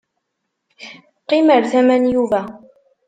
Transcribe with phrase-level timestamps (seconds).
[1.21, 2.41] Qqim ar tama n Yuba.